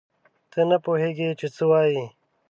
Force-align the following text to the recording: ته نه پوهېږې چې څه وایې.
ته 0.51 0.59
نه 0.69 0.77
پوهېږې 0.83 1.29
چې 1.39 1.47
څه 1.55 1.63
وایې. 1.69 2.05